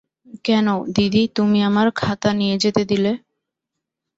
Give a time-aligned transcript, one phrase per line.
[0.45, 3.11] কেন, দিদি, তুমি আমার খাতা নিয়ে যেতে দিলে?